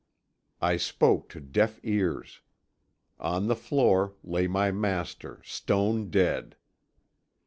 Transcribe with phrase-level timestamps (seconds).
[0.61, 2.41] "I spoke to deaf ears.
[3.19, 6.55] On the floor lay my master stone dead!